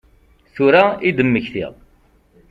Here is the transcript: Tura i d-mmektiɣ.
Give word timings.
Tura 0.55 0.81
i 1.07 1.09
d-mmektiɣ. 1.17 1.73